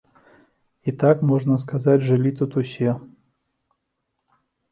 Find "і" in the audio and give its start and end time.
0.91-0.93